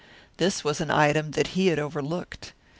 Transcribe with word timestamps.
This 0.37 0.63
was 0.63 0.81
an 0.81 0.89
item 0.89 1.29
that 1.33 1.49
he 1.49 1.67
had 1.67 1.77
overlooked. 1.77 2.53